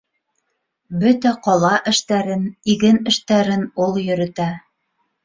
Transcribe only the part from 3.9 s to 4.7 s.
йөрөтә.